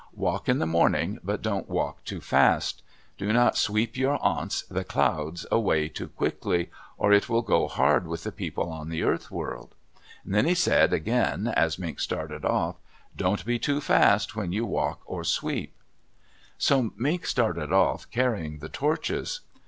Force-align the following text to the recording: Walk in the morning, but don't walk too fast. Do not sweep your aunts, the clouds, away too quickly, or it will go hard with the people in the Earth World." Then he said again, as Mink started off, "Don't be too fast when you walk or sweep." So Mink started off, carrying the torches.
Walk 0.15 0.49
in 0.49 0.57
the 0.57 0.65
morning, 0.65 1.19
but 1.23 1.43
don't 1.43 1.69
walk 1.69 2.03
too 2.05 2.21
fast. 2.21 2.81
Do 3.19 3.31
not 3.31 3.55
sweep 3.55 3.95
your 3.95 4.17
aunts, 4.25 4.63
the 4.63 4.83
clouds, 4.83 5.45
away 5.51 5.89
too 5.89 6.07
quickly, 6.07 6.71
or 6.97 7.13
it 7.13 7.29
will 7.29 7.43
go 7.43 7.67
hard 7.67 8.07
with 8.07 8.23
the 8.23 8.31
people 8.31 8.81
in 8.81 8.89
the 8.89 9.03
Earth 9.03 9.29
World." 9.29 9.75
Then 10.25 10.47
he 10.47 10.55
said 10.55 10.91
again, 10.91 11.45
as 11.49 11.77
Mink 11.77 11.99
started 11.99 12.43
off, 12.43 12.77
"Don't 13.15 13.45
be 13.45 13.59
too 13.59 13.79
fast 13.79 14.35
when 14.35 14.51
you 14.51 14.65
walk 14.65 15.01
or 15.05 15.23
sweep." 15.23 15.75
So 16.57 16.93
Mink 16.97 17.27
started 17.27 17.71
off, 17.71 18.09
carrying 18.09 18.57
the 18.57 18.69
torches. 18.69 19.41